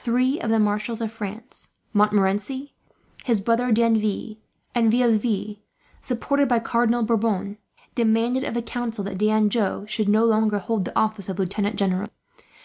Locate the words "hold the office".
10.60-11.28